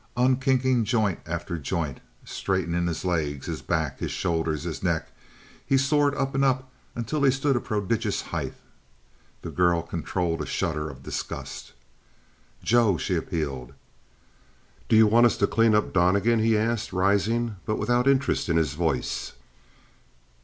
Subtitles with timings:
[0.17, 5.11] Unkinking joint after joint, straightening his legs, his back, his shoulders, his neck,
[5.63, 8.55] he soared up and up until he stood a prodigious height.
[9.43, 11.73] The girl controlled a shudder of disgust.
[12.63, 13.75] "Joe!" she appealed.
[14.89, 18.73] "You want us to clean up Donnegan?" he asked, rising, but without interest in his
[18.73, 19.33] voice.